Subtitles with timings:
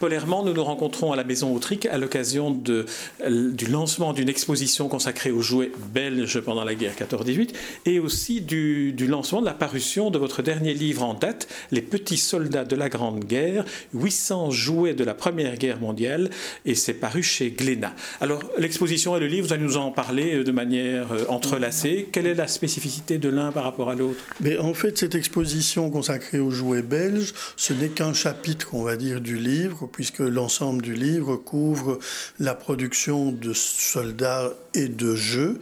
[0.00, 0.16] Paul
[0.46, 5.42] nous nous rencontrons à la Maison Autrique à l'occasion du lancement d'une exposition consacrée aux
[5.42, 7.50] jouets belges pendant la guerre 14-18
[7.84, 12.16] et aussi du, lancement de la parution de votre dernier livre en date, Les petits
[12.16, 16.30] soldats de la Grande Guerre, 800 jouets de la Première Guerre mondiale,
[16.64, 17.94] et c'est paru chez Glénat.
[18.22, 22.08] Alors, l'exposition et le livre, vous allez nous en parler euh, de manière euh, entrelacée.
[22.10, 24.24] Quelle est la spécificité de l'un par rapport à l'autre?
[24.40, 28.96] Mais En fait, cette exposition consacrée aux jouets belges, ce n'est qu'un chapitre, on va
[28.96, 31.98] dire, du livre puisque l'ensemble du livre couvre
[32.38, 35.60] la production de soldats et de jeux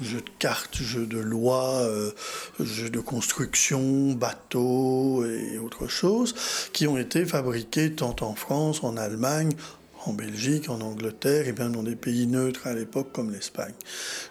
[0.00, 2.12] jeux de cartes, jeux de loi, euh,
[2.60, 6.34] jeux de construction, bateaux et autres choses,
[6.72, 9.50] qui ont été fabriqués tant en France, en Allemagne,
[10.08, 13.74] en Belgique, en Angleterre et bien dans des pays neutres à l'époque comme l'Espagne.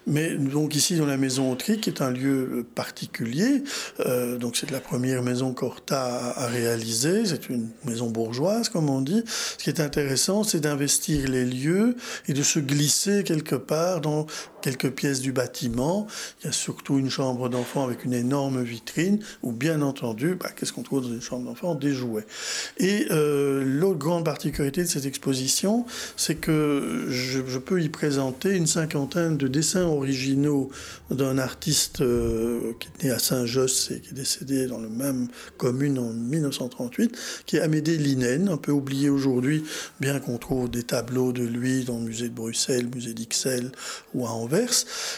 [0.06, 3.62] Mais donc ici dans la maison Autrique, qui est un lieu particulier,
[4.00, 9.00] euh, donc c'est la première maison qu'Horta a réalisée, c'est une maison bourgeoise comme on
[9.00, 9.22] dit.
[9.26, 14.26] Ce qui est intéressant, c'est d'investir les lieux et de se glisser quelque part dans
[14.62, 16.06] quelques pièces du bâtiment.
[16.40, 20.50] Il y a surtout une chambre d'enfant avec une énorme vitrine, où bien entendu, bah,
[20.54, 21.74] qu'est-ce qu'on trouve dans une chambre d'enfant?
[21.74, 22.26] Des jouets.
[22.78, 25.86] Et euh, l'autre grande particularité de cette exposition,
[26.16, 30.70] c'est que je, peux y présenter une cinquantaine de dessins originaux
[31.10, 35.28] d'un artiste euh, qui est né à Saint-Josse et qui est décédé dans la même
[35.56, 39.64] commune en 1938, qui est Amédée Linen, un peu oublié aujourd'hui,
[40.00, 43.72] bien qu'on trouve des tableaux de lui dans le musée de Bruxelles, le musée d'Ixelles
[44.14, 44.30] ou à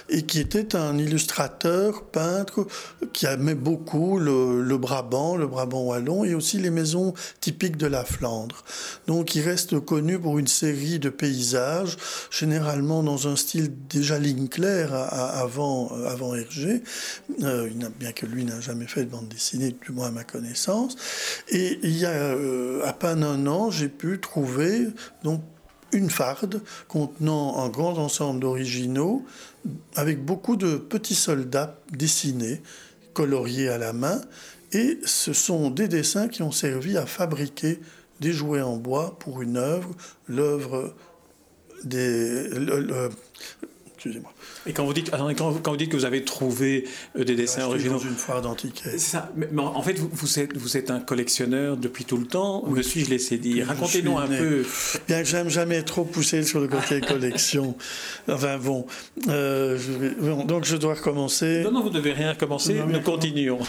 [0.08, 2.66] et qui était un illustrateur, peintre,
[3.12, 8.04] qui aimait beaucoup le, Brabant, le Brabant wallon, et aussi les maisons typiques de la
[8.04, 8.64] Flandre.
[9.06, 11.96] Donc il reste connu pour une série de paysages,
[12.30, 16.82] généralement dans un style déjà ligne claire avant, avant Hergé,
[17.42, 17.68] euh,
[17.98, 20.96] bien que lui n'a jamais fait de bande dessinée, du moins à ma connaissance.
[21.48, 24.88] Et il y a euh, à peine un an, j'ai pu trouver
[25.24, 25.42] donc
[25.92, 29.24] une farde contenant un grand ensemble d'originaux
[29.94, 32.62] avec beaucoup de petits soldats dessinés,
[33.12, 34.20] coloriés à la main.
[34.72, 37.80] Et ce sont des dessins qui ont servi à fabriquer
[38.20, 39.90] des jouets en bois pour une œuvre,
[40.28, 40.94] l'œuvre
[41.84, 42.48] des.
[43.94, 44.32] Excusez-moi.
[44.66, 46.86] Et quand vous dites, quand, vous dites que vous avez trouvé
[47.18, 47.94] euh, des dessins originaux.
[47.94, 48.90] dans une foire d'antiquité.
[48.92, 49.32] C'est ça.
[49.36, 52.70] Mais, en fait, vous, vous, êtes, vous êtes un collectionneur depuis tout le temps, ou
[52.70, 53.68] me suis-je laissé dire?
[53.68, 54.64] Racontez-nous un peu.
[55.08, 57.74] Bien que j'aime jamais trop pousser sur le côté collection.
[58.28, 58.86] enfin bon,
[59.28, 59.78] euh,
[60.46, 61.62] donc je dois recommencer.
[61.64, 63.60] Non, non, vous ne devez rien recommencer, nous continuons.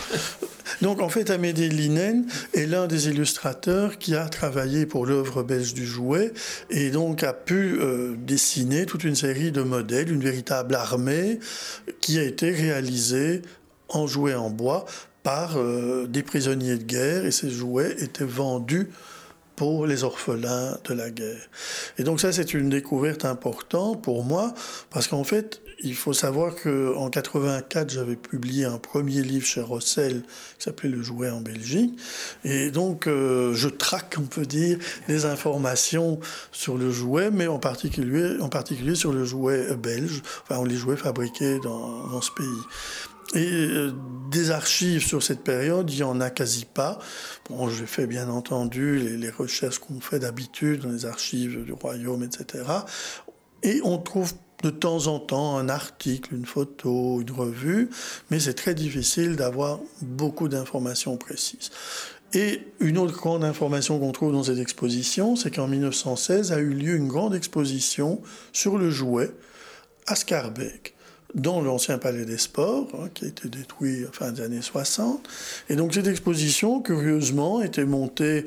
[0.81, 5.73] Donc en fait, Amédée Linen est l'un des illustrateurs qui a travaillé pour l'œuvre belge
[5.73, 6.33] du jouet
[6.69, 11.39] et donc a pu euh, dessiner toute une série de modèles, une véritable armée
[11.99, 13.41] qui a été réalisée
[13.89, 14.85] en jouets en bois
[15.23, 18.89] par euh, des prisonniers de guerre et ces jouets étaient vendus
[19.55, 21.49] pour les orphelins de la guerre.
[21.99, 24.53] Et donc ça, c'est une découverte importante pour moi,
[24.89, 30.21] parce qu'en fait, il faut savoir qu'en 84, j'avais publié un premier livre chez Rossel
[30.57, 31.97] qui s'appelait Le jouet en Belgique.
[32.43, 34.77] Et donc, euh, je traque, on peut dire,
[35.07, 36.19] les informations
[36.51, 42.07] sur le jouet, mais en particulier, sur le jouet belge, enfin, les jouets fabriqués dans,
[42.07, 42.45] dans ce pays.
[43.33, 43.93] Et euh,
[44.29, 46.99] des archives sur cette période, il n'y en a quasi pas.
[47.49, 51.71] Bon, j'ai fait bien entendu les, les recherches qu'on fait d'habitude dans les archives du
[51.71, 52.63] royaume, etc.
[53.63, 57.89] Et on trouve de temps en temps un article, une photo, une revue,
[58.29, 61.71] mais c'est très difficile d'avoir beaucoup d'informations précises.
[62.33, 66.69] Et une autre grande information qu'on trouve dans cette exposition, c'est qu'en 1916 a eu
[66.69, 68.21] lieu une grande exposition
[68.53, 69.31] sur le jouet
[70.07, 70.95] à Scarbeck
[71.35, 75.27] dans l'ancien palais des sports, hein, qui a été détruit fin des années 60.
[75.69, 78.45] Et donc cette exposition, curieusement, était montée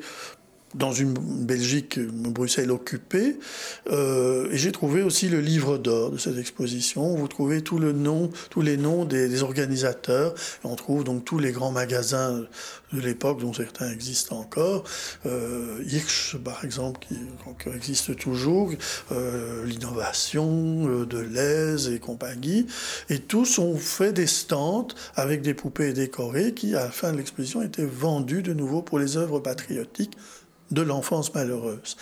[0.75, 3.37] dans une Belgique, Bruxelles occupée.
[3.89, 7.15] Euh, et j'ai trouvé aussi le livre d'or de cette exposition.
[7.15, 10.33] Vous trouvez tout le nom, tous les noms des, organisateurs.
[10.63, 12.45] on trouve donc tous les grands magasins
[12.93, 14.83] de l'époque, dont certains existent encore.
[15.25, 17.15] Euh, Hirsch, par exemple, qui,
[17.75, 18.71] existe toujours.
[19.11, 22.67] Euh, L'innovation, euh, Deleuze et compagnie.
[23.09, 27.17] Et tous ont fait des stands avec des poupées décorées qui, à la fin de
[27.17, 30.17] l'exposition, étaient vendues de nouveau pour les œuvres patriotiques
[30.71, 31.97] de l'enfance malheureuse.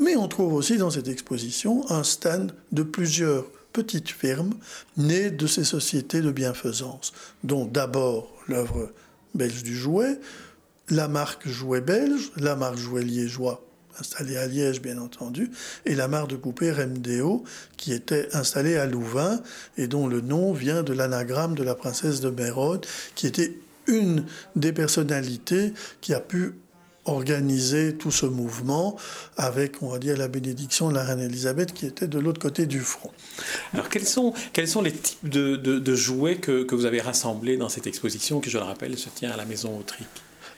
[0.00, 4.54] Mais on trouve aussi dans cette exposition un stand de plusieurs petites firmes
[4.96, 7.12] nées de ces sociétés de bienfaisance,
[7.42, 8.90] dont d'abord l'œuvre
[9.34, 10.18] belge du jouet,
[10.88, 13.64] la marque Jouet belge, la marque Jouet liégeois
[13.98, 15.50] installée à Liège bien entendu,
[15.84, 17.44] et la mare de poupée Remdeo,
[17.76, 19.40] qui était installée à Louvain
[19.76, 23.54] et dont le nom vient de l'anagramme de la princesse de Mérode, qui était
[23.86, 24.24] une
[24.56, 26.54] des personnalités qui a pu
[27.04, 28.96] organiser tout ce mouvement
[29.36, 32.66] avec, on va dire, la bénédiction de la reine Elisabeth qui était de l'autre côté
[32.66, 33.10] du front.
[33.74, 37.68] Alors, quels sont, quels sont les types de, jouets que, que, vous avez rassemblés dans
[37.68, 40.06] cette exposition qui, je le rappelle, se tient à la Maison Autrique?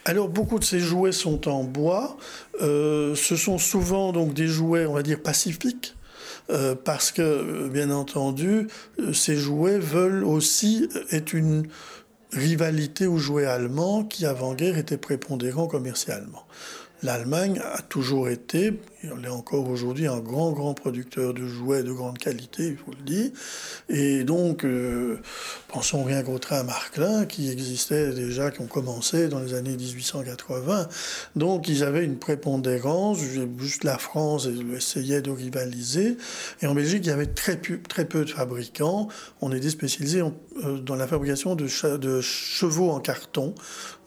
[0.06, 2.19] Alors beaucoup de ces jouets sont en bois.
[2.61, 5.94] Euh, ce sont souvent donc des jouets, on va dire, pacifiques.
[6.50, 8.69] Euh, parce que, bien entendu,
[9.14, 11.67] ces jouets veulent aussi être une,
[12.35, 16.45] rivalité aux jouets allemands qui, avant-guerre, étaient prépondérants commercialement.
[17.03, 18.81] L'Allemagne a toujours été,
[19.19, 22.93] elle est encore aujourd'hui un grand, grand producteur de jouets de grande qualité, il faut
[22.93, 23.31] le dire.
[23.89, 25.19] Et donc, euh,
[25.69, 30.89] pensons rien qu'au train Marklin qui existait déjà, qui ont commencé dans les années 1880.
[31.37, 33.19] Donc, ils avaient une prépondérance,
[33.59, 36.17] juste la France essayait de rivaliser.
[36.62, 39.09] Et en Belgique, il y avait très peu, très peu de fabricants.
[39.41, 43.55] On était spécialisé euh, dans la fabrication de, de, chevaux en carton,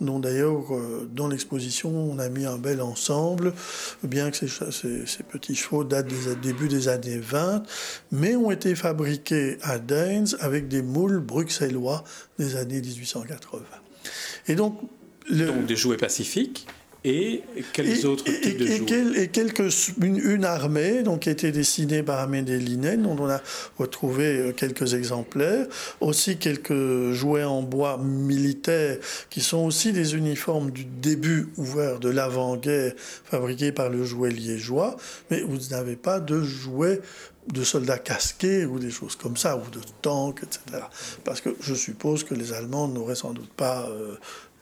[0.01, 3.53] dont d'ailleurs, euh, dans l'exposition, on a mis un bel ensemble,
[4.03, 4.47] bien que ces
[5.05, 7.63] ces, petits chevaux datent des débuts des années 20,
[8.11, 12.03] mais ont été fabriqués à Daines avec des moules bruxellois
[12.39, 13.63] des années 1880.
[14.47, 14.79] Et donc,
[15.29, 16.67] donc des jouets pacifiques
[17.07, 19.71] et quels autres types de jouets Et quelques,
[20.01, 23.41] une, armée donc, qui a été dessinée par Amédée Linen, dont on a
[23.77, 25.67] retrouvé euh, quelques exemplaires.
[26.01, 28.97] Aussi quelques jouets en bois militaires
[29.29, 34.97] qui sont aussi des uniformes du début ouvert de l'avant-guerre fabriqués par le jouet liégeois.
[35.31, 36.99] Mais vous n'avez pas de jouets
[37.51, 40.83] de soldats casqués ou des choses comme ça, ou de tanks, etc.
[41.23, 44.15] Parce que je suppose que les Allemands n'auraient sans doute pas euh,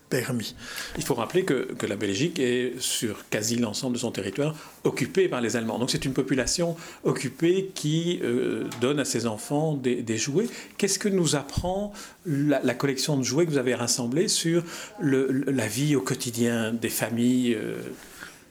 [0.09, 0.55] permis.
[0.97, 5.27] Il faut rappeler que, que la Belgique est, sur quasi l'ensemble de son territoire, occupée
[5.27, 5.79] par les Allemands.
[5.79, 10.47] Donc c'est une population occupée qui euh, donne à ses enfants des, des jouets.
[10.77, 11.93] Qu'est-ce que nous apprend
[12.25, 14.63] la, collection de jouets que vous avez rassemblée sur
[14.99, 17.75] le, la vie au quotidien des familles euh,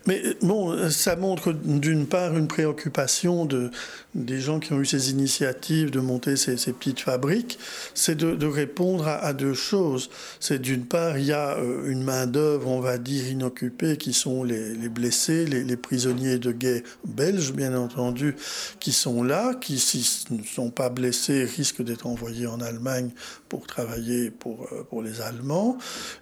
[0.06, 3.70] mais bon, ça montre d'une part une préoccupation de,
[4.14, 7.58] des gens qui ont eu ces initiatives de monter ces, petites fabriques,
[7.94, 10.10] c'est de, répondre à, deux choses.
[10.38, 14.44] C'est d'une part, il y a euh, une main-d'œuvre, on va dire, inoccupée, qui sont
[14.44, 18.36] les, les blessés, les, prisonniers de guerre belges, bien entendu,
[18.78, 23.10] qui sont là, qui, s'ils ne sont pas blessés, risquent d'être envoyés en Allemagne
[23.48, 25.76] pour travailler pour, euh, les Allemands.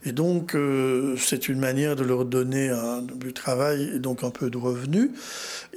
[0.05, 2.73] Et donc, euh, c'est une manière de leur donner
[3.17, 5.11] du travail et donc un peu de revenus.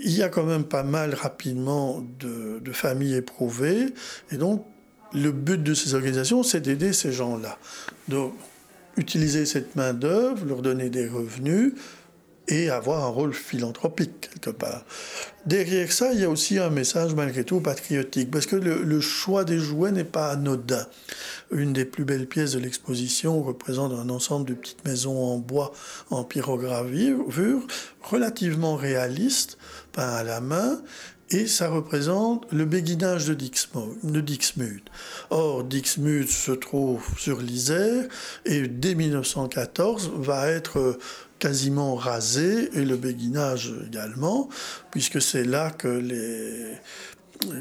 [0.01, 3.93] Il y a quand même pas mal rapidement de, familles éprouvées.
[4.31, 4.65] Et donc,
[5.13, 7.57] le but de ces organisations, c'est d'aider ces gens-là.
[8.07, 8.33] Donc,
[8.97, 11.73] utiliser cette main-d'œuvre, leur donner des revenus,
[12.47, 14.85] et avoir un rôle philanthropique quelque part.
[15.45, 19.43] Derrière ça, il y a aussi un message malgré tout patriotique, parce que le, choix
[19.45, 20.85] des jouets n'est pas anodin.
[21.51, 25.71] Une des plus belles pièces de l'exposition représente un ensemble de petites maisons en bois
[26.09, 27.25] en pyrogravure,
[28.01, 29.57] relativement réaliste,
[29.91, 30.81] peint à la main,
[31.31, 34.81] et ça représente le béguinage de, Dixmude.
[35.29, 38.05] Or, Dixmude se trouve sur l'Isère
[38.45, 40.97] et dès 1914 va être
[41.39, 44.49] quasiment rasé, et le béguinage également,
[44.91, 46.77] puisque c'est là que les,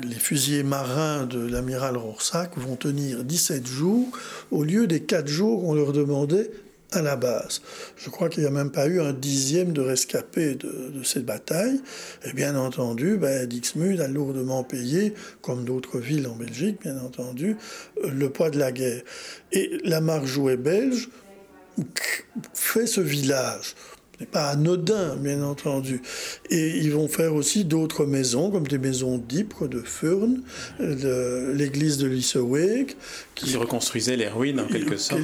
[0.07, 4.09] les fusiliers marins de l'amiral Rorsac vont tenir 17 jours
[4.51, 6.51] au lieu des 4 jours qu'on leur demandait
[6.97, 7.63] à la base.
[7.97, 11.81] Je crois qu'il n'y a même pas eu un dixième de rescapés de, cette bataille.
[12.25, 17.57] Et bien entendu, ben, Dixmude a lourdement payé, comme d'autres villes en Belgique, bien entendu,
[18.03, 19.03] le poids de la guerre.
[19.53, 21.09] Et la marque jouée belge
[22.55, 23.75] fait ce village.
[24.15, 26.01] Ce n'est pas anodin, bien entendu.
[26.49, 30.43] Et ils vont faire aussi d'autres maisons, comme des maisons d'Ypres, de Furnes,
[30.79, 32.95] l'église de Lisseweg.
[33.35, 35.21] Qui reconstruisait les ruines, en quelque sorte.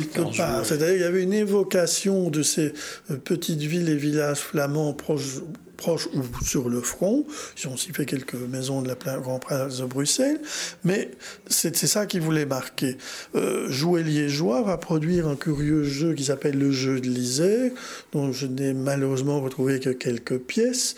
[0.65, 2.73] C'est-à-dire qu'il y avait une évocation de ces
[3.11, 5.41] euh, petites villes et villages flamands proches
[5.81, 7.27] proche ou sur le front.
[7.59, 10.41] Ils ont aussi fait quelques maisons de la Grand Prince de Bruxelles.
[10.85, 11.11] Mais
[11.47, 12.99] c'est ça qui voulait marquer.
[13.35, 17.71] Euh, Jouet Liégeois va produire un curieux jeu qui s'appelle le jeu de l'Isère,
[18.13, 20.95] dont je n'ai malheureusement retrouvé que quelques pièces.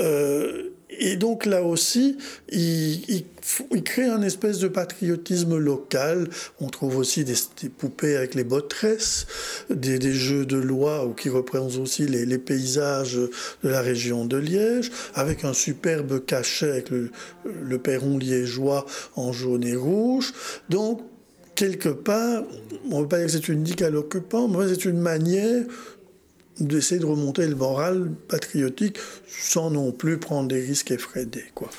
[0.00, 2.16] Euh, et donc là aussi,
[2.50, 3.24] il,
[3.84, 6.28] crée un espèce de patriotisme local.
[6.60, 7.34] On trouve aussi des,
[7.76, 9.26] poupées avec les botresses,
[9.70, 14.90] des, des, jeux de loi qui représentent aussi les, paysages de la région de Liège,
[15.14, 18.86] avec un superbe cachet avec le, perron liégeois
[19.16, 20.32] en jaune et rouge.
[20.68, 21.00] Donc,
[21.54, 22.44] quelque part,
[22.90, 25.64] on ne veut pas dire que c'est une digue à l'occupant, mais c'est une manière
[26.60, 31.44] d'essayer de remonter le moral patriotique sans non plus prendre des risques effrénés.
[31.54, 31.70] Quoi.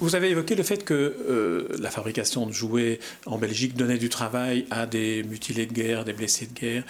[0.00, 4.08] Vous avez évoqué le fait que euh, la fabrication de jouets en Belgique donnait du
[4.08, 6.84] travail à des mutilés de guerre, des blessés de guerre.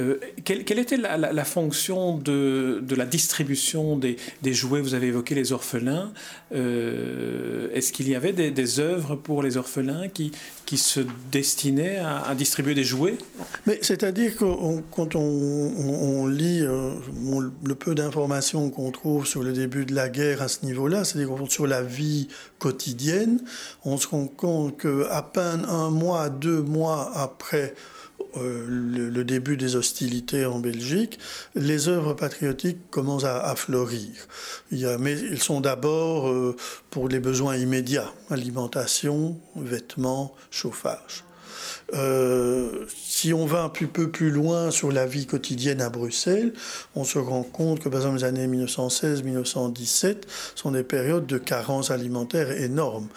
[0.00, 4.80] Euh, quelle, était la, fonction de, la distribution des, jouets?
[4.80, 6.12] Vous avez évoqué les orphelins.
[6.54, 10.32] Euh, est-ce qu'il y avait des, œuvres pour les orphelins qui,
[10.76, 11.00] se
[11.32, 13.18] destinaient à, distribuer des jouets?
[13.82, 14.44] C'est-à-dire que
[14.92, 16.92] quand on, lit euh,
[17.64, 21.34] le peu d'informations qu'on trouve sur le début de la guerre à ce niveau-là, c'est-à-dire
[21.48, 22.28] sur la vie
[22.60, 23.40] quotidienne,
[23.84, 27.74] on se rend compte qu'à peine un mois, deux mois après
[28.36, 31.18] euh, le, début des hostilités en Belgique,
[31.54, 34.08] les œuvres patriotiques commencent à, fleurir.
[34.70, 36.56] Mais ils sont d'abord euh,
[36.90, 41.24] pour les besoins immédiats, alimentation, vêtements, chauffage.
[41.94, 46.52] Euh, si on va un peu plus loin sur la vie quotidienne à Bruxelles,
[46.94, 50.16] on se rend compte que par exemple les années 1916-1917
[50.54, 53.08] sont des périodes de carence alimentaire énormes.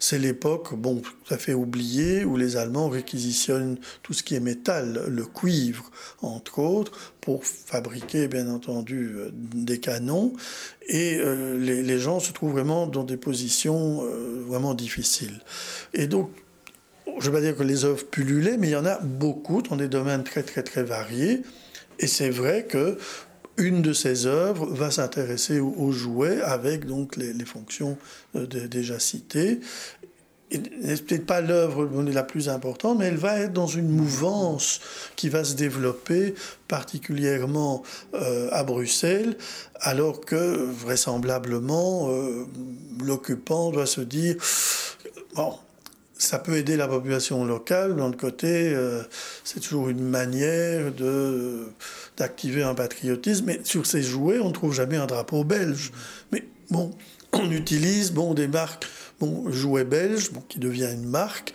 [0.00, 4.40] C'est l'époque, bon, tout à fait oubliée, où les Allemands réquisitionnent tout ce qui est
[4.40, 5.90] métal, le cuivre
[6.22, 10.32] entre autres, pour fabriquer bien entendu euh, des canons.
[10.88, 14.04] Et euh, les, gens se trouvent vraiment dans des positions
[14.46, 15.40] vraiment difficiles.
[15.94, 16.30] Et donc
[17.06, 19.62] je ne veux pas dire que les œuvres pullulaient, mais il y en a beaucoup
[19.62, 21.42] dans des domaines très très très variés.
[21.98, 22.98] Et c'est vrai que
[23.58, 27.96] une de ces œuvres va s'intéresser aux, jouets avec donc les, fonctions
[28.34, 29.60] euh, déjà citées.
[30.52, 34.80] n'est peut-être pas l'œuvre la plus importante, mais elle va être dans une mouvance
[35.16, 36.34] qui va se développer
[36.68, 37.82] particulièrement
[38.14, 39.38] euh, à Bruxelles,
[39.80, 42.44] alors que vraisemblablement euh,
[43.02, 44.36] l'occupant doit se dire
[45.34, 45.54] bon,
[46.18, 47.96] ça peut aider la population locale.
[47.96, 49.02] D'un côté, euh,
[49.44, 51.66] c'est toujours une manière de,
[52.16, 53.44] d'activer un patriotisme.
[53.46, 55.92] Mais sur ces jouets, on ne trouve jamais un drapeau belge.
[56.32, 56.90] Mais bon,
[57.32, 58.86] on utilise bon, des marques,
[59.20, 61.52] bon, jouets belges, bon, qui devient une marque,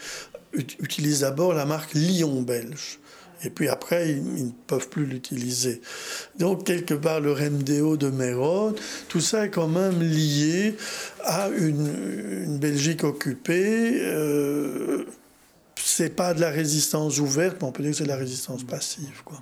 [0.53, 2.99] utilise d'abord la marque Lyon belge.
[3.43, 5.81] Et puis après, ils, ne peuvent plus l'utiliser.
[6.37, 10.75] Donc, quelque part, le RMDO de Mérode, tout ça est quand même lié
[11.23, 13.99] à une, Belgique occupée.
[14.01, 15.05] Euh,
[15.75, 18.63] c'est pas de la résistance ouverte, mais on peut dire que c'est de la résistance
[18.63, 19.21] passive.
[19.25, 19.41] Quoi.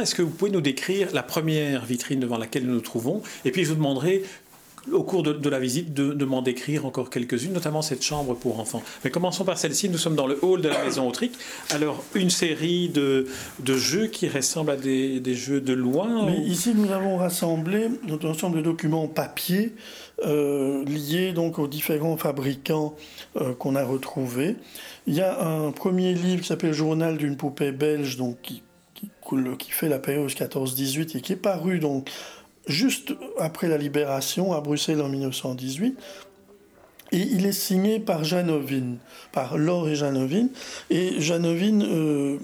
[0.00, 3.22] Est-ce que vous pouvez nous décrire la première vitrine devant laquelle nous nous trouvons?
[3.44, 4.22] Et puis je vous demanderai
[4.92, 8.82] au cours de, la visite de, m'en décrire encore quelques-unes, notamment cette chambre pour enfants.
[9.04, 9.88] Mais commençons par celle-ci.
[9.88, 11.34] Nous sommes dans le hall de la maison Autrique.
[11.70, 13.26] Alors, une série de,
[13.64, 16.30] jeux qui ressemblent à des, jeux de loin.
[16.44, 19.74] Ici, nous avons rassemblé un ensemble de documents papier
[20.24, 22.94] euh, liés donc aux différents fabricants
[23.36, 24.56] euh, qu'on a retrouvés.
[25.06, 28.62] Il y a un premier livre qui s'appelle Journal d'une poupée belge, donc qui,
[28.94, 29.10] qui,
[29.58, 32.10] qui fait la période 14-18 et qui est paru donc
[32.66, 35.98] juste après la libération à Bruxelles en 1918.
[37.12, 38.98] Et il est signé par Janovine,
[39.32, 40.50] par Laure et Janovine.
[40.90, 42.38] Et Janovine euh,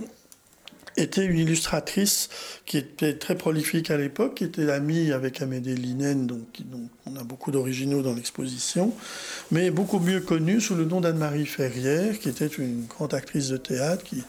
[0.96, 2.28] était une illustratrice
[2.66, 6.40] qui était très prolifique à l'époque, qui était amie avec Amédée Linen, donc,
[7.06, 8.92] on a beaucoup d'originaux dans l'exposition,
[9.50, 13.56] mais beaucoup mieux connue sous le nom d'Anne-Marie Ferrière, qui était une grande actrice de
[13.56, 14.22] théâtre qui,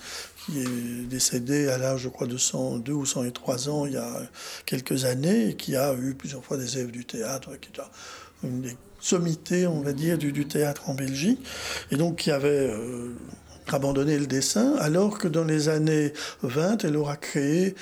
[0.58, 4.22] est décédé à l'âge, je crois, de 102 ou 103 ans il y a
[4.66, 7.82] quelques années, et qui a eu plusieurs fois des élèves du théâtre, qui est
[8.44, 11.40] une des sommités, on va dire, du, théâtre en Belgique,
[11.92, 13.16] et donc qui avait euh,
[13.72, 17.76] abandonné le dessin, alors que dans les années 20, elle aura créé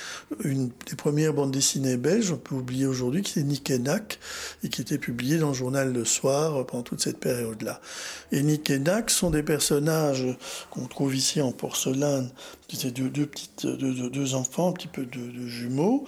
[0.43, 4.81] une des premières bandes dessinées belges, on peut oublier aujourd'hui, qui est Nick et qui
[4.81, 7.81] était publiée dans le journal Le Soir pendant toute cette période-là.
[8.31, 8.71] Et Nick
[9.07, 10.25] sont des personnages
[10.69, 12.29] qu'on trouve ici en porcelaine,
[12.69, 16.05] c'était deux, deux, deux, enfants, un petit peu de, jumeaux,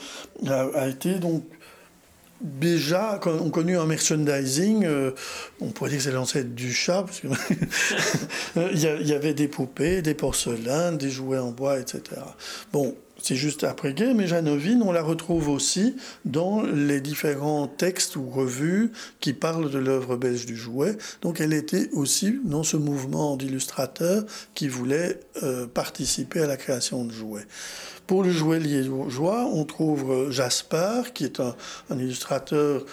[0.48, 1.44] a été donc
[2.44, 5.12] déjà ont connu un merchandising, euh,
[5.62, 7.22] on pourrait dire que c'est l'ancêtre du chat, parce
[8.74, 12.22] il y avait des poupées, des porcelaines, des jouets en bois, etc.
[13.22, 18.92] c'est juste après-guerre, mais Janovine, on la retrouve aussi dans les différents textes ou revues
[19.20, 20.98] qui parlent de l'œuvre belge du jouet.
[21.22, 24.24] Donc elle était aussi dans ce mouvement d'illustrateurs
[24.56, 27.46] qui voulaient euh, participer à la création de jouets.
[28.08, 31.56] Pour le jouet liégeois, on trouve euh, Jaspar, qui est un,
[31.92, 32.86] illustrateur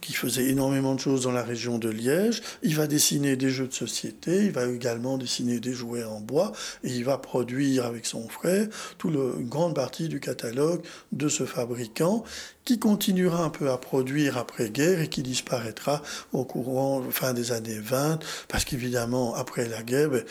[0.00, 2.42] qui faisait énormément de choses dans la région de Liège.
[2.62, 6.52] Il va dessiner des jeux de société, il va également dessiner des jouets en bois,
[6.84, 11.44] et il va produire avec son frère toute une grande partie du catalogue de ce
[11.44, 12.24] fabricant,
[12.64, 16.02] qui continuera un peu à produire après-guerre et qui disparaîtra
[16.32, 20.24] au courant fin des années 20, parce qu'évidemment, après la guerre, ben,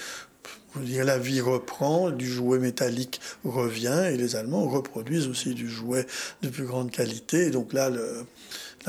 [0.75, 6.05] la vie reprend, du jouet métallique revient et les Allemands reproduisent aussi du jouet
[6.41, 7.47] de plus grande qualité.
[7.47, 8.25] Et donc là, le,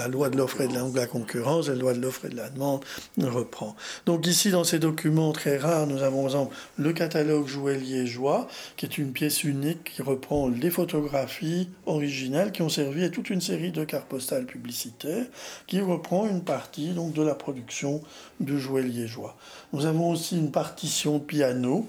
[0.01, 2.49] la loi de l'offre et de la, concurrence, la loi de l'offre et de la
[2.49, 2.83] demande
[3.19, 3.77] reprend.
[4.07, 8.87] Donc ici, dans ces documents très rares, nous avons exemple le catalogue jouet liégeois, qui
[8.87, 13.43] est une pièce unique qui reprend les photographies originales qui ont servi à toute une
[13.43, 15.27] série de cartes postales publicitaires,
[15.67, 18.01] qui reprend une partie donc, de la production
[18.41, 19.37] de jouets liégeois.
[19.75, 21.87] Nous avons aussi une partition piano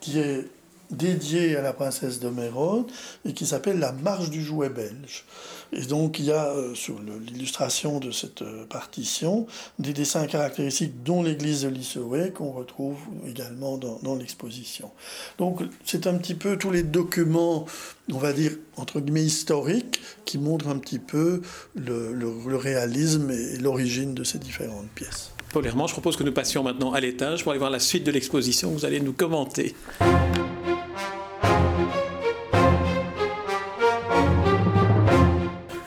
[0.00, 0.48] qui est
[0.90, 2.90] dédiée à la princesse de Mérode
[3.24, 5.24] et qui s'appelle La marche du jouet belge.
[5.72, 9.46] Et donc il y a euh, sur l'illustration de cette euh, partition
[9.78, 12.96] des dessins caractéristiques dont l'église de Lissoué qu'on retrouve
[13.28, 14.90] également dans, l'exposition.
[15.38, 17.66] Donc c'est un petit peu tous les documents,
[18.12, 21.42] on va dire, entre guillemets historiques, qui montrent un petit peu
[21.74, 25.30] le, réalisme et l'origine de ces différentes pièces.
[25.52, 28.10] Paul je propose que nous passions maintenant à l'étage pour aller voir la suite de
[28.10, 28.70] l'exposition.
[28.70, 29.74] Vous allez nous commenter.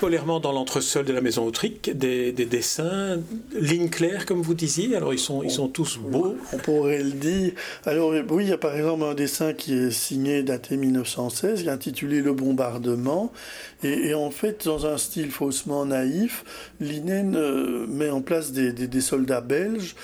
[0.10, 3.20] Dans l'entresol de la maison Autrique, des, dessins,
[3.54, 4.96] lignes claires comme vous disiez.
[4.96, 6.36] Alors ils sont, ils sont tous beaux.
[6.54, 7.52] On pourrait le dire.
[7.86, 11.68] Alors oui, il y a par exemple un dessin qui est signé, daté 1916, qui
[11.68, 13.34] est intitulé Le bombardement.
[13.84, 16.44] Et, en fait, dans un style faussement naïf,
[16.80, 19.96] Linen euh, met en place des, des soldats belges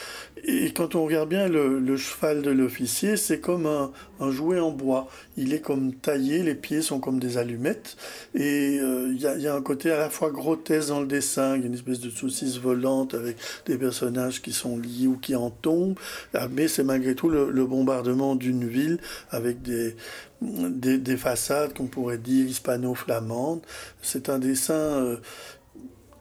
[0.45, 3.91] et quand on regarde bien le, cheval de l'officier, c'est comme un,
[4.31, 5.07] jouet en bois.
[5.37, 7.95] Il est comme taillé, les pieds sont comme des allumettes.
[8.35, 11.61] Et euh, il y, a un côté à la fois grotesque dans le dessin, il
[11.61, 15.33] y a une espèce de saucisse volante avec des personnages qui sont liés ou qui
[15.35, 15.97] en tombent.
[16.33, 18.99] Ah, mais c'est malgré tout le, bombardement d'une ville
[19.31, 19.95] avec des,
[20.41, 23.61] des, façades qu'on pourrait dire hispano-flamandes.
[24.01, 24.73] C'est un dessin...
[24.73, 25.17] Euh,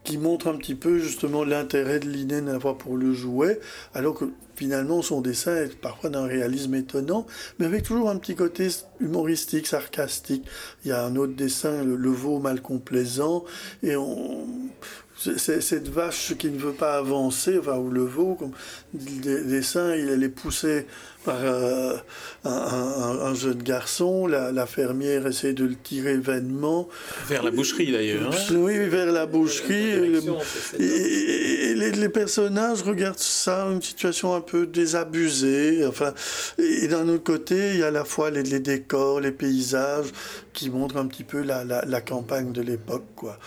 [0.05, 3.61] qui montre un petit peu justement l'intérêt de la fois pour le jouet,
[3.95, 7.27] alors que finalement son dessin est parfois d'un réalisme étonnant,
[7.59, 8.69] mais avec toujours un petit côté
[9.01, 10.45] humoristique, sarcastique.
[10.85, 13.45] Il y a un autre dessin, le, veau mal complaisant,
[13.83, 14.47] et on,
[15.37, 18.53] cette vache qui ne veut pas avancer, enfin, ou le veau, comme
[18.95, 20.87] le dessin, il est poussé
[21.25, 21.97] par euh,
[22.45, 24.27] un, jeune garçon.
[24.27, 26.89] La, fermière essaie de le tirer vainement.
[27.29, 28.33] Vers la boucherie d'ailleurs.
[28.33, 28.55] Hein.
[28.57, 30.19] oui, vers la boucherie.
[30.79, 35.87] Et, les, personnages regardent ça, une situation un peu désabusée.
[35.87, 36.13] Enfin,
[36.59, 40.09] et d'un autre côté, il y a à la fois les, décors, les paysages
[40.53, 43.39] qui montrent un petit peu la, la campagne de l'époque, quoi.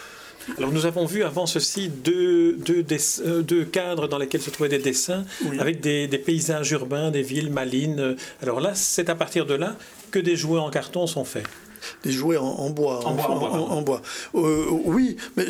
[0.57, 4.79] Alors nous avons vu avant ceci deux, euh, deux, cadres dans lesquels se trouvaient des
[4.79, 5.25] dessins
[5.59, 8.15] avec des, des, paysages urbains, des villes malines.
[8.41, 9.75] Alors là, c'est à partir de là
[10.11, 11.47] que des jouets en carton sont faits
[12.03, 13.05] des jouets en, bois.
[13.05, 14.01] En, bois.
[14.35, 15.45] Euh, oui, mais,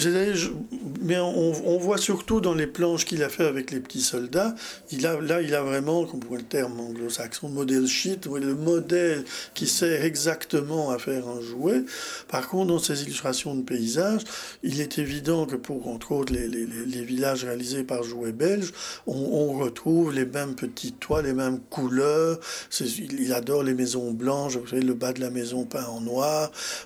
[1.01, 4.55] mais on, voit surtout dans les planches qu'il a fait avec les petits soldats,
[4.91, 9.23] il a, là, il a vraiment, comme pour le terme anglo-saxon, model sheet, le modèle
[9.53, 11.83] qui sert exactement à faire un jouet.
[12.27, 14.23] Par contre, dans ces illustrations de paysages,
[14.63, 18.73] il est évident que pour, entre autres, les, les, les villages réalisés par Jouet Belge,
[19.07, 22.39] on, retrouve les mêmes petits toits, les mêmes couleurs.
[22.79, 26.24] Il adore les maisons blanches, vous savez, le bas de la maison peint en noir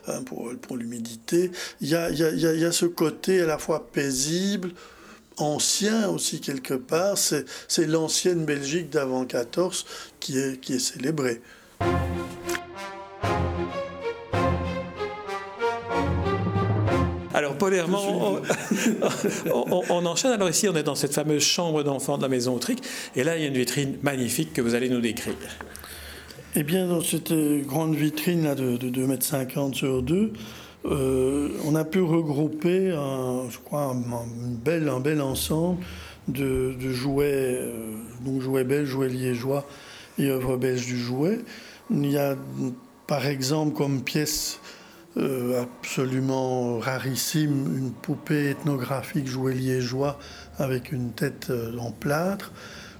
[0.08, 1.52] Hein, pour, pour l'humidité.
[1.82, 4.72] Il y a, y, a, y a ce côté à la fois paisible,
[5.38, 7.18] ancien aussi quelque part.
[7.18, 9.86] C'est l'ancienne Belgique d'avant 14
[10.20, 11.42] qui est, qui est célébrée.
[17.34, 18.42] Alors, on,
[19.90, 20.32] on, enchaîne.
[20.32, 22.84] Alors ici, on est dans cette fameuse chambre d'enfant de la maison Autrique.
[23.16, 25.36] Et là, il y a une vitrine magnifique que vous allez nous décrire.
[26.56, 27.32] Eh bien, dans cette
[27.68, 30.34] grande vitrine là, de, de 2,50 m sur 2,
[30.86, 34.26] euh, on a pu regrouper, un, je crois, un,
[34.66, 35.78] bel, un bel ensemble
[36.28, 37.94] de, jouets, euh,
[38.26, 39.68] donc jouets belges, jouets liégeois
[40.18, 41.40] et œuvres belges du jouet.
[41.92, 42.36] Il y a,
[43.06, 44.60] par exemple, comme pièce
[45.18, 50.18] euh, absolument rarissime, une poupée ethnographique jouet liégeois
[50.58, 52.54] avec une tête en plâtre.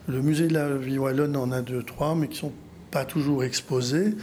[0.08, 2.54] Le musée de la vie wallonne en a deux, trois, mais qui sont
[2.92, 4.16] pas toujours exposés.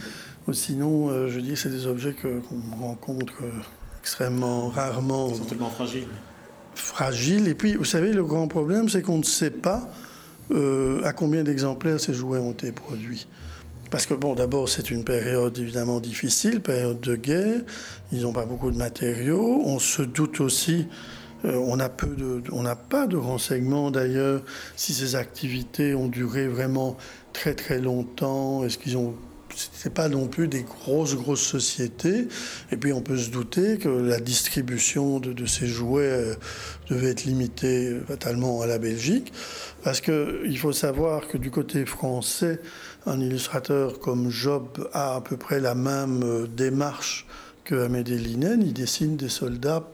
[0.53, 3.51] Sinon, euh, je dis, c'est des objets qu'on rencontre euh,
[3.99, 5.29] extrêmement rarement.
[5.29, 6.07] Ils sont tellement fragiles.
[6.73, 7.47] Fragiles.
[7.47, 9.89] Et puis, vous savez, le grand problème, c'est qu'on ne sait pas
[10.51, 13.27] euh, à combien d'exemplaires ces jouets ont été produits.
[13.91, 17.61] Parce que, bon, d'abord, c'est une période évidemment difficile, période de guerre.
[18.11, 19.61] Ils n'ont pas beaucoup de matériaux.
[19.65, 20.87] On se doute aussi
[21.43, 24.41] on n'a pas de renseignements d'ailleurs
[24.75, 26.97] si ces activités ont duré vraiment
[27.33, 29.15] très très longtemps Est-ce qu'ils ont
[29.93, 32.27] pas non plus des grosses, grosses sociétés?
[32.71, 36.35] Et puis on peut se douter que la distribution de, ces jouets euh,
[36.89, 39.31] devait être limitée fatalement à la Belgique.
[39.83, 42.59] Parce qu'il faut savoir que du côté français,
[43.05, 47.25] un illustrateur comme Job a à peu près la même euh, démarche
[47.63, 48.61] que Amédée Linen.
[48.65, 49.87] Il dessine des soldats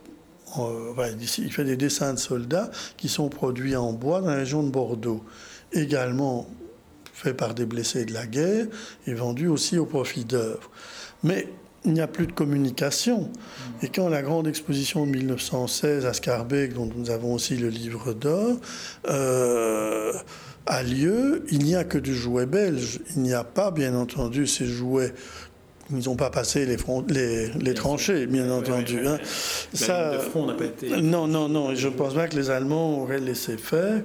[0.58, 4.70] il fait des dessins de soldats qui sont produits en bois dans la région de
[4.70, 5.24] Bordeaux.
[5.72, 6.48] Également
[7.13, 8.66] fait par des blessés de la guerre
[9.08, 10.70] et vendu aussi au profit d'œuvres.
[11.24, 11.48] Mais
[11.86, 13.30] il n'y a plus de communication.
[13.82, 18.13] Et quand la grande exposition de 1916 à Scarbeck, dont nous avons aussi le livre
[18.13, 18.58] d'or,
[19.10, 20.13] euh,
[20.66, 23.00] a lieu, il n'y a que du jouet belge.
[23.16, 25.13] Il n'y a pas, bien entendu, ces jouets
[25.91, 26.78] ils n'ont pas passé les,
[27.10, 29.06] les, les tranchées, bien entendu.
[29.06, 29.17] Hein.
[29.74, 31.02] Ça, front n'a pas été...
[31.02, 31.72] Non, non, non.
[31.72, 34.02] Et je ne pense pas que les Allemands auraient laissé faire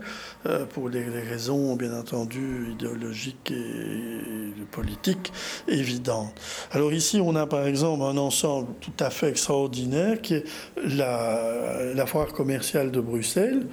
[0.46, 5.32] euh, pour des, raisons, bien entendu, idéologiques et, politiques
[5.68, 6.34] évidentes.
[6.72, 10.44] Alors ici, on a par exemple un ensemble tout à fait extraordinaire qui est
[10.84, 13.66] la, la foire commerciale de Bruxelles.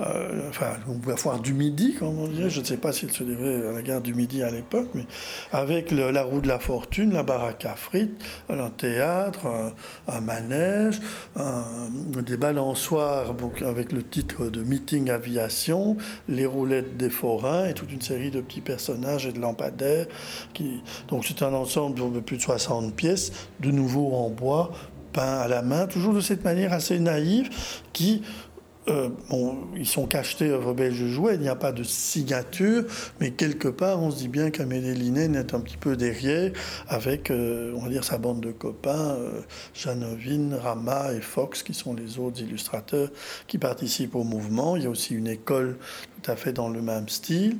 [0.00, 0.72] Euh, enfin,
[1.06, 2.50] la foire du Midi, comme on dirait.
[2.50, 5.06] Je ne sais pas s'il se déroulait à la gare du Midi à l'époque, mais
[5.52, 9.46] avec la roue de la fortune, la baraque à frites, un théâtre,
[10.08, 11.00] un, manège,
[12.26, 15.96] des balançoires avec le titre de Meeting Aviation,
[16.28, 20.06] les roulettes des forains et toute une série de petits personnages et de lampadaires.
[20.54, 20.82] Qui...
[21.08, 24.72] Donc c'est un ensemble de plus de 60 pièces, de nouveau en bois,
[25.12, 27.48] peint à la main, toujours de cette manière assez naïve
[27.92, 28.22] qui
[28.88, 32.84] euh, bon, ils sont cachetés œuvres belges jouets, il n'y a pas de signature,
[33.18, 36.52] mais quelque part, on se dit bien qu'Amélie Linen est un petit peu derrière,
[36.88, 39.40] avec, euh, on va dire, sa bande de copains, euh,
[39.74, 43.08] Janovine, Rama et Fox, qui sont les autres illustrateurs
[43.46, 44.76] qui participent au mouvement.
[44.76, 45.78] Il y a aussi une école
[46.24, 47.56] tout à fait dans le même style.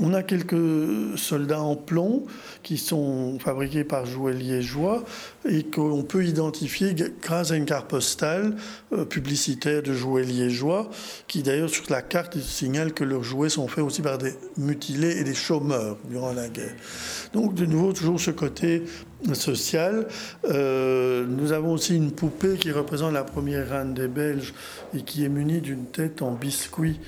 [0.00, 2.26] On a quelques soldats en plomb
[2.62, 5.04] qui sont fabriqués par Jouet Liégeois
[5.48, 8.56] et qu'on peut identifier grâce à une carte postale
[8.92, 10.90] euh, publicitaire de Jouet Liégeois,
[11.28, 15.18] qui d'ailleurs sur la carte signale que leurs jouets sont faits aussi par des mutilés
[15.18, 16.74] et des chômeurs durant la guerre.
[17.32, 18.82] Donc de nouveau toujours ce côté
[19.34, 20.06] social.
[20.44, 24.54] Euh, nous avons aussi une poupée qui représente la première reine des Belges
[24.94, 27.00] et qui est munie d'une tête en biscuit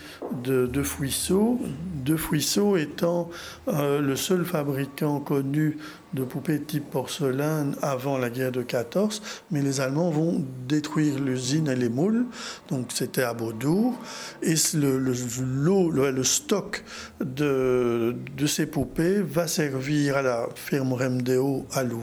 [0.45, 1.59] de, de Fouisseau.
[2.05, 3.31] De Fouisseau étant
[3.69, 5.79] euh, le seul fabricant connu
[6.15, 11.69] de poupées type porcelaine avant la guerre de 14, mais les Allemands vont détruire l'usine
[11.69, 12.27] et les moules,
[12.69, 13.99] donc c'était à Beaudour,
[14.43, 16.85] et le, le, stock
[17.21, 22.02] de, de, ces poupées va servir à la firme Remdeo à Louvain,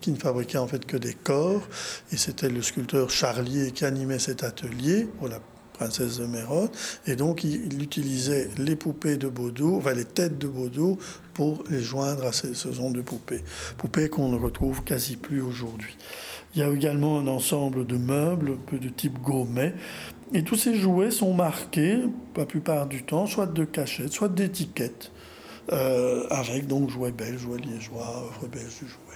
[0.00, 1.62] qui ne fabriquait en fait que des corps,
[2.12, 5.40] et c'était le sculpteur Charlier qui animait cet atelier pour la
[5.78, 6.70] princesse de Mérode.
[7.06, 10.98] Et donc, il, utilisait les poupées de Baudou, enfin les têtes de Baudou,
[11.34, 13.44] pour les joindre à ces, ce de poupées.
[13.76, 15.96] Poupées qu'on ne retrouve quasi plus aujourd'hui.
[16.54, 19.74] Il y a également un ensemble de meubles, un peu de type gourmet.
[20.34, 21.98] Et tous ces jouets sont marqués,
[22.36, 25.12] la plupart du temps, soit de cachettes, soit d'étiquettes,
[25.72, 29.07] euh, avec donc jouets belges, jouets liégeois, œuvres belges du jouet.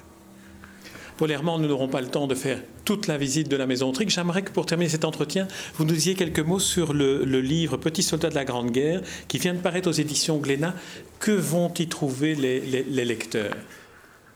[1.21, 4.11] Herman, nous n'aurons pas le temps de faire toute la visite de la Maison Trick.
[4.11, 5.47] J'aimerais que pour terminer cet entretien,
[5.77, 9.39] vous nous disiez quelques mots sur le, livre Petit soldat de la Grande Guerre qui
[9.39, 10.75] vient de paraître aux éditions Glénat.
[11.21, 13.55] Que vont y trouver les, lecteurs?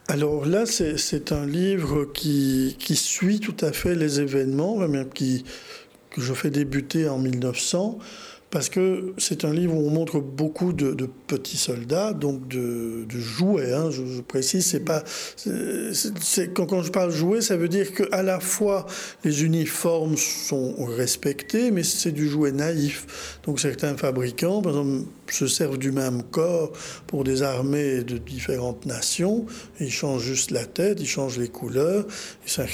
[0.07, 4.79] Alors là, c'est un livre qui, suit tout à fait les événements,
[5.13, 5.43] qui,
[6.11, 7.99] que je fais débuter en 1900
[8.49, 10.95] parce que c'est un livre où on montre beaucoup de,
[11.27, 13.73] petits soldats, donc de, jouets.
[13.73, 15.03] Hein, je, précise, c'est pas.
[16.53, 18.85] Quand, je parle jouets, ça veut dire qu'à la fois
[19.23, 23.39] les uniformes sont respectés, mais c'est du jouet naïf.
[23.45, 26.71] Donc certains fabricants, par exemple, se servent du même corps
[27.07, 29.45] pour des armées de différentes nations.
[29.79, 32.05] Ils changent juste la tête, ils changent les couleurs.
[32.45, 32.65] Et ça,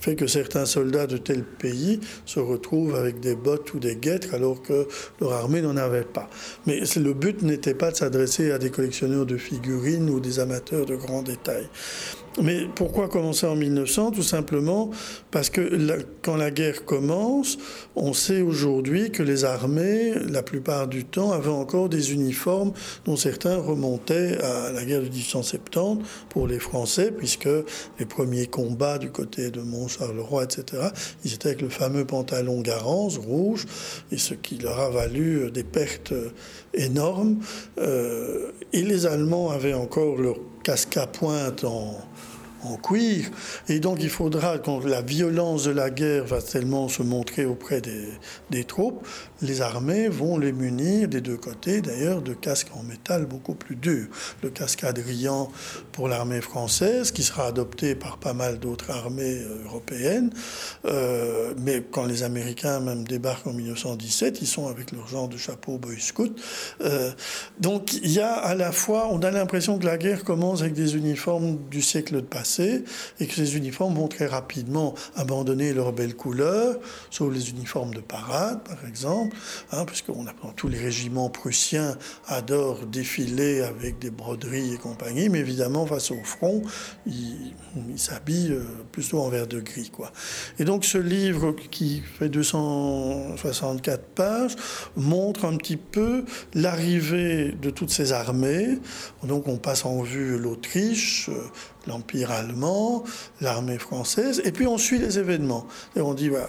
[0.00, 4.34] fait que certains soldats de tel pays se retrouvent avec des bottes ou des guêtres
[4.34, 4.88] alors que
[5.20, 6.30] leur armée n'en avait pas.
[6.66, 10.86] Mais le but n'était pas de s'adresser à des collectionneurs de figurines ou des amateurs
[10.86, 11.68] de grands détails.
[12.42, 14.90] Mais pourquoi commencer en 1900 Tout simplement
[15.30, 17.58] parce que quand la guerre commence,
[17.96, 22.72] on sait aujourd'hui que les armées, la plupart du temps, avaient encore des uniformes
[23.04, 27.48] dont certains remontaient à la guerre de 1870 pour les Français, puisque
[27.98, 30.82] les premiers combats du côté de Mont-Charleroi, etc.,
[31.24, 33.66] ils étaient avec le fameux pantalon Garance rouge,
[34.12, 36.14] et ce qui leur a valu des pertes
[36.74, 37.38] énormes.
[37.78, 41.96] Euh, et les Allemands avaient encore leur casque à pointe en
[42.64, 43.30] en cuir.
[43.68, 47.80] Et donc il faudra, quand la violence de la guerre va tellement se montrer auprès
[47.80, 48.08] des,
[48.50, 49.06] des troupes,
[49.42, 53.76] les armées vont les munir des deux côtés, d'ailleurs, de casques en métal beaucoup plus
[53.76, 54.08] durs.
[54.42, 55.50] Le casque Adrian
[55.92, 60.30] pour l'armée française, qui sera adopté par pas mal d'autres armées euh, européennes.
[60.84, 65.36] Euh, mais quand les Américains même débarquent en 1917, ils sont avec leur genre de
[65.36, 66.38] chapeau Boy Scout.
[66.82, 67.10] Euh,
[67.58, 70.74] donc il y a à la fois, on a l'impression que la guerre commence avec
[70.74, 75.92] des uniformes du siècle de passé et que ces uniformes vont très rapidement abandonner leurs
[75.92, 76.78] belles couleurs,
[77.10, 79.36] sauf les uniformes de parade par exemple,
[79.72, 85.40] hein, puisqu'on apprend tous les régiments prussiens adorent défiler avec des broderies et compagnie, mais
[85.40, 86.62] évidemment face au front,
[87.06, 87.52] ils
[87.96, 89.90] s'habillent euh, plutôt en vert de gris.
[89.90, 90.12] Quoi.
[90.58, 94.56] Et donc ce livre qui fait 264 pages
[94.96, 98.78] montre un petit peu l'arrivée de toutes ces armées.
[99.24, 101.42] Donc on passe en vue l'Autriche, euh,
[101.90, 103.04] l'Empire allemand,
[103.40, 105.66] l'armée française, et puis on suit les événements.
[105.96, 106.48] Et on dit, voilà,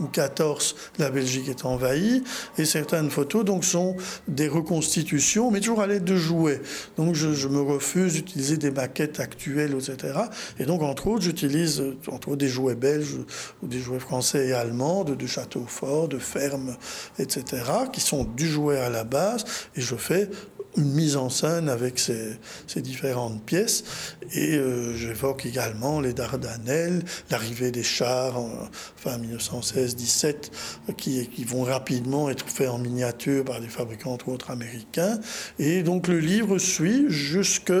[0.00, 2.24] ou 14, la Belgique est envahie,
[2.58, 3.96] et certaines photos donc sont
[4.28, 6.60] des reconstitutions, mais toujours à l'aide de jouets.
[6.96, 10.14] Donc je, me refuse d'utiliser des maquettes actuelles, etc.
[10.58, 13.18] Et donc entre autres, j'utilise entre autres des jouets belges
[13.62, 16.76] ou des jouets français et allemands, de, de châteaux forts, de fermes,
[17.18, 19.44] etc., qui sont du jouet à la base,
[19.76, 20.30] et je fais
[20.76, 22.38] une mise en scène avec ces,
[22.76, 23.84] différentes pièces.
[24.32, 28.50] Et euh, j'évoque également les Dardanelles, l'arrivée des chars en
[28.96, 30.50] fin 1916-17,
[30.96, 35.18] qui, qui, vont rapidement être faits en miniature par des fabricants, entre autres américains.
[35.58, 37.72] Et donc le livre suit jusque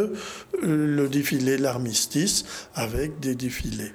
[0.62, 3.92] le défilé de l'armistice avec des défilés.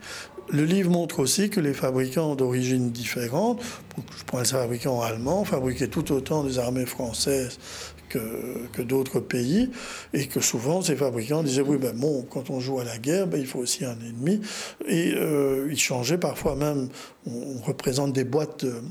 [0.50, 3.64] Le livre montre aussi que les fabricants d'origine différente,
[3.98, 7.58] je prends les fabricants allemands, fabriquaient tout autant des armées françaises
[8.74, 9.70] que, d'autres pays,
[10.14, 13.28] et que souvent ces fabricants disaient oui, ben bon, quand on joue à la guerre,
[13.28, 14.42] ben, il faut aussi un ennemi,
[14.88, 16.90] et euh, ils changeaient parfois même.
[17.28, 18.82] On, représente des boîtes euh,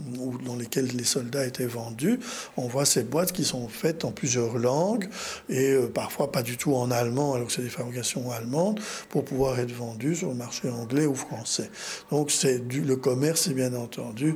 [0.45, 2.19] dans lesquelles les soldats étaient vendus.
[2.57, 5.09] On voit ces boîtes qui sont faites en plusieurs langues
[5.49, 9.25] et euh, parfois pas du tout en allemand, alors que c'est des fabrications allemandes, pour
[9.25, 11.71] pouvoir être vendues sur le marché anglais ou français.
[12.11, 14.35] Donc c'est le commerce, bien entendu,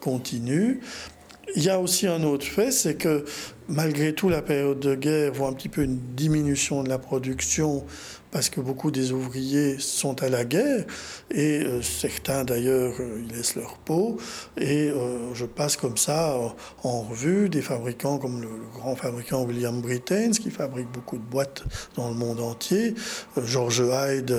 [0.00, 0.80] continu.
[1.54, 3.24] Il y a aussi un autre fait, c'est que
[3.68, 7.84] malgré tout, la période de guerre voit un petit peu une diminution de la production
[8.32, 10.84] parce que beaucoup des ouvriers sont à la guerre
[11.30, 14.16] et euh, certains d'ailleurs euh, ils laissent leur peau
[14.56, 16.36] et euh, je passe comme ça
[16.82, 21.62] en revue des fabricants comme le, grand fabricant William Brittains qui fabrique beaucoup de boîtes
[21.94, 22.94] dans le monde entier,
[23.36, 24.34] George Hyde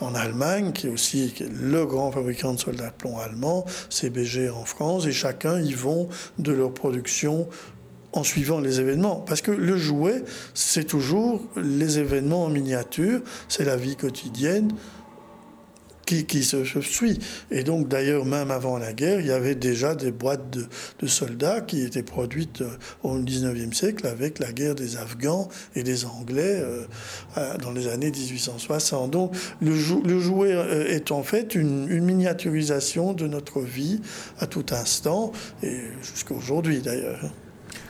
[0.00, 4.64] en Allemagne qui est aussi le grand fabricant de soldats de plomb allemand, CBG en
[4.64, 7.48] France et chacun y vont de leur production
[8.14, 9.16] en suivant les événements.
[9.16, 10.22] Parce que le jouet,
[10.54, 14.72] c'est toujours les événements en miniature, c'est la vie quotidienne
[16.06, 17.18] qui, se, suit.
[17.50, 21.60] Et donc, d'ailleurs, même avant la guerre, il y avait déjà des boîtes de, soldats
[21.60, 22.68] qui étaient produites euh,
[23.02, 26.86] au 19e siècle avec la guerre des Afghans et des Anglais euh,
[27.58, 29.10] dans les années 1860.
[29.10, 29.72] Donc, le,
[30.04, 34.00] le jouet euh, est en fait une, une, miniaturisation de notre vie
[34.38, 37.32] à tout instant, et jusqu'à aujourd'hui d'ailleurs.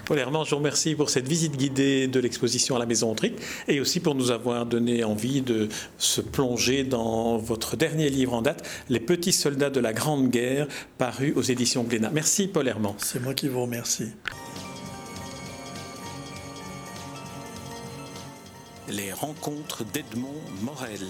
[0.05, 3.37] Paul Herman, je vous remercie pour cette visite guidée de l'exposition à la Maison Autrique
[3.69, 8.43] et aussi pour nous avoir donné envie de se plonger dans votre dernier livre en
[8.43, 10.67] date, Les petits soldats de la Grande Guerre,
[10.99, 12.11] paru aux éditions Glénat.
[12.13, 12.93] Merci Paul Herman.
[12.99, 14.09] C'est moi qui vous remercie.
[18.89, 21.01] Les rencontres d'Edmond Morel.